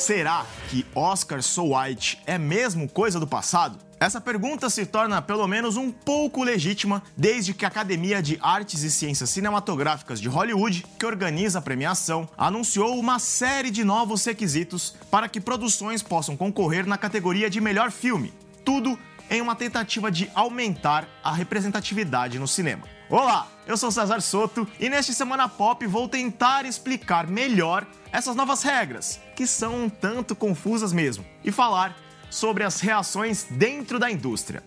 [0.00, 3.78] será que Oscar So White é mesmo coisa do passado?
[4.00, 8.82] Essa pergunta se torna pelo menos um pouco legítima desde que a Academia de Artes
[8.82, 14.94] e Ciências Cinematográficas de Hollywood, que organiza a premiação, anunciou uma série de novos requisitos
[15.10, 18.32] para que produções possam concorrer na categoria de melhor filme.
[18.64, 18.98] Tudo
[19.30, 22.82] em uma tentativa de aumentar a representatividade no cinema.
[23.08, 28.62] Olá, eu sou César Soto e neste Semana Pop vou tentar explicar melhor essas novas
[28.62, 31.96] regras, que são um tanto confusas mesmo, e falar
[32.28, 34.62] sobre as reações dentro da indústria.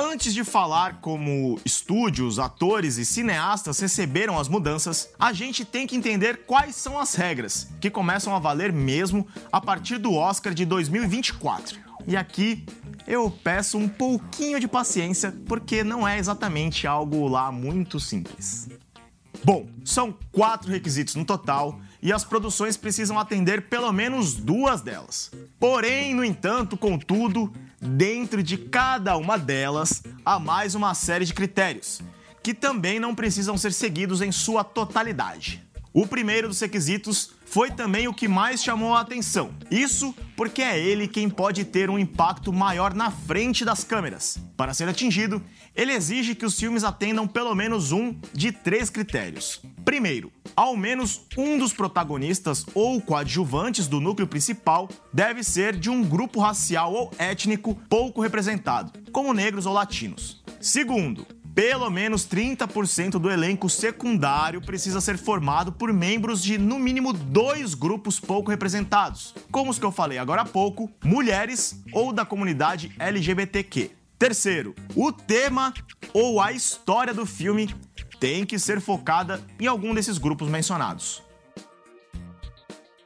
[0.00, 5.96] Antes de falar como estúdios, atores e cineastas receberam as mudanças, a gente tem que
[5.96, 10.64] entender quais são as regras, que começam a valer mesmo a partir do Oscar de
[10.64, 11.80] 2024.
[12.06, 12.64] E aqui
[13.08, 18.68] eu peço um pouquinho de paciência, porque não é exatamente algo lá muito simples.
[19.42, 25.30] Bom, são quatro requisitos no total e as produções precisam atender pelo menos duas delas.
[25.58, 32.00] Porém, no entanto, contudo, dentro de cada uma delas há mais uma série de critérios,
[32.42, 35.62] que também não precisam ser seguidos em sua totalidade.
[35.92, 39.50] O primeiro dos requisitos foi também o que mais chamou a atenção.
[39.70, 44.38] Isso porque é ele quem pode ter um impacto maior na frente das câmeras.
[44.56, 45.42] Para ser atingido,
[45.74, 49.62] ele exige que os filmes atendam pelo menos um de três critérios.
[49.84, 56.04] Primeiro, ao menos um dos protagonistas ou coadjuvantes do núcleo principal deve ser de um
[56.04, 60.42] grupo racial ou étnico pouco representado, como negros ou latinos.
[60.60, 61.26] Segundo,
[61.58, 67.74] pelo menos 30% do elenco secundário precisa ser formado por membros de no mínimo dois
[67.74, 72.92] grupos pouco representados, como os que eu falei agora há pouco, mulheres ou da comunidade
[72.96, 73.90] LGBTQ.
[74.16, 75.74] Terceiro, o tema
[76.14, 77.74] ou a história do filme
[78.20, 81.24] tem que ser focada em algum desses grupos mencionados.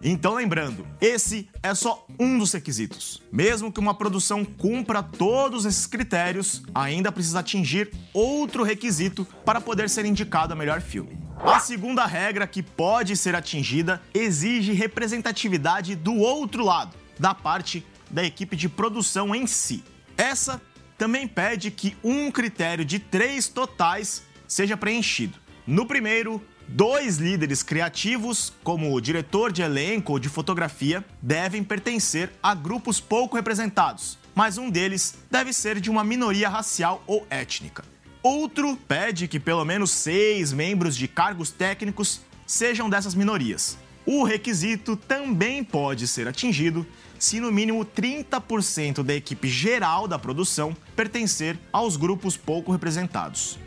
[0.00, 3.20] Então, lembrando, esse é só um dos requisitos.
[3.32, 9.90] Mesmo que uma produção cumpra todos esses critérios, ainda precisa atingir outro requisito para poder
[9.90, 11.18] ser indicado a melhor filme.
[11.40, 18.22] A segunda regra que pode ser atingida exige representatividade do outro lado, da parte da
[18.22, 19.82] equipe de produção em si.
[20.16, 20.62] Essa
[20.96, 25.38] também pede que um critério de três totais seja preenchido.
[25.66, 32.30] No primeiro, Dois líderes criativos, como o diretor de elenco ou de fotografia, devem pertencer
[32.42, 37.84] a grupos pouco representados, mas um deles deve ser de uma minoria racial ou étnica.
[38.22, 43.78] Outro pede que pelo menos seis membros de cargos técnicos sejam dessas minorias.
[44.04, 46.86] O requisito também pode ser atingido
[47.18, 53.58] se no mínimo 30% da equipe geral da produção pertencer aos grupos pouco representados.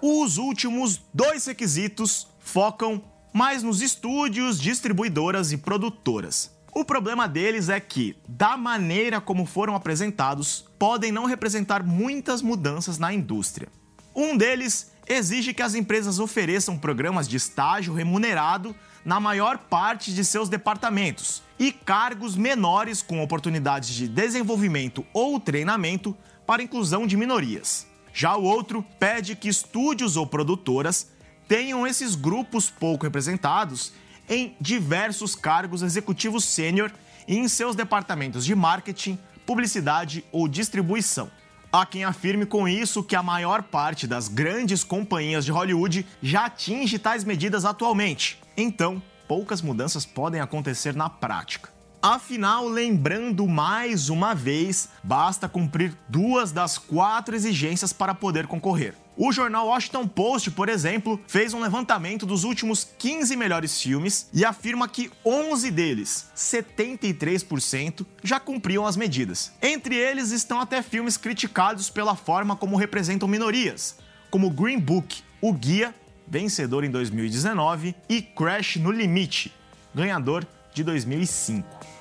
[0.00, 3.02] Os últimos dois requisitos focam
[3.32, 6.52] mais nos estúdios, distribuidoras e produtoras.
[6.72, 12.98] O problema deles é que, da maneira como foram apresentados, podem não representar muitas mudanças
[12.98, 13.68] na indústria.
[14.14, 18.74] Um deles exige que as empresas ofereçam programas de estágio remunerado
[19.04, 26.16] na maior parte de seus departamentos e cargos menores com oportunidades de desenvolvimento ou treinamento
[26.46, 27.86] para inclusão de minorias.
[28.16, 31.10] Já o outro pede que estúdios ou produtoras
[31.48, 33.92] tenham esses grupos pouco representados
[34.28, 36.92] em diversos cargos executivos sênior
[37.26, 41.28] e em seus departamentos de marketing, publicidade ou distribuição.
[41.72, 46.44] Há quem afirme com isso que a maior parte das grandes companhias de Hollywood já
[46.44, 51.73] atinge tais medidas atualmente, então poucas mudanças podem acontecer na prática.
[52.06, 58.94] Afinal, lembrando mais uma vez, basta cumprir duas das quatro exigências para poder concorrer.
[59.16, 64.44] O jornal Washington Post, por exemplo, fez um levantamento dos últimos 15 melhores filmes e
[64.44, 69.50] afirma que 11 deles, 73%, já cumpriam as medidas.
[69.62, 73.96] Entre eles estão até filmes criticados pela forma como representam minorias,
[74.30, 75.94] como Green Book, O Guia,
[76.28, 79.50] vencedor em 2019, e Crash no Limite,
[79.94, 81.93] ganhador de 2005.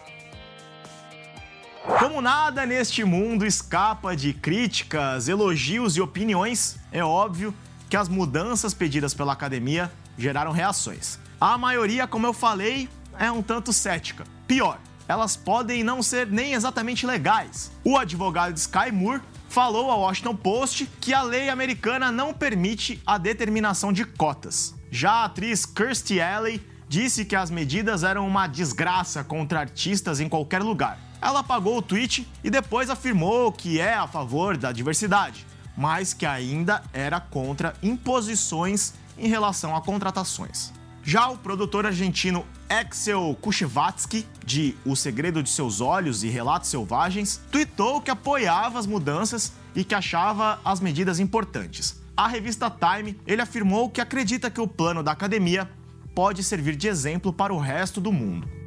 [1.86, 7.54] Como nada neste mundo escapa de críticas, elogios e opiniões, é óbvio
[7.90, 11.20] que as mudanças pedidas pela academia geraram reações.
[11.42, 12.88] A maioria, como eu falei,
[13.20, 14.24] é um tanto cética.
[14.48, 17.70] Pior, elas podem não ser nem exatamente legais.
[17.84, 23.02] O advogado de Sky Moore falou ao Washington Post que a lei americana não permite
[23.06, 24.74] a determinação de cotas.
[24.90, 30.30] Já a atriz Kirstie Alley disse que as medidas eram uma desgraça contra artistas em
[30.30, 35.46] qualquer lugar ela apagou o tweet e depois afirmou que é a favor da diversidade,
[35.76, 40.74] mas que ainda era contra imposições em relação a contratações.
[41.02, 47.42] Já o produtor argentino Axel Kuchevatsky, de O Segredo de Seus Olhos e Relatos Selvagens,
[47.52, 52.02] tweetou que apoiava as mudanças e que achava as medidas importantes.
[52.16, 55.70] A revista Time, ele afirmou que acredita que o plano da academia
[56.14, 58.63] pode servir de exemplo para o resto do mundo.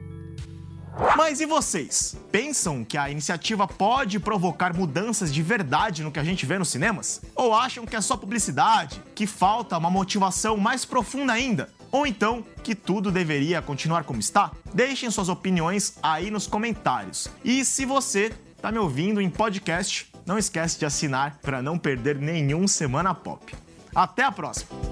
[1.28, 2.16] Mas e vocês?
[2.30, 6.68] Pensam que a iniciativa pode provocar mudanças de verdade no que a gente vê nos
[6.68, 7.20] cinemas?
[7.34, 11.68] Ou acham que é só publicidade, que falta uma motivação mais profunda ainda?
[11.90, 14.52] Ou então que tudo deveria continuar como está?
[14.72, 17.26] Deixem suas opiniões aí nos comentários.
[17.44, 22.20] E se você está me ouvindo em podcast, não esquece de assinar para não perder
[22.20, 23.52] nenhum Semana Pop.
[23.92, 24.85] Até a próxima!